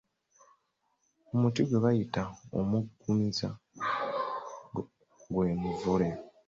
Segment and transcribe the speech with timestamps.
[1.33, 2.23] Omuti gwe bayita
[2.59, 3.49] omuggumiza
[5.33, 6.09] gwe Muvule.